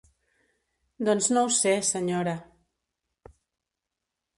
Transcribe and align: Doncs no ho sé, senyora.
Doncs 1.09 1.29
no 1.37 1.45
ho 1.49 1.53
sé, 1.59 1.75
senyora. 1.93 2.37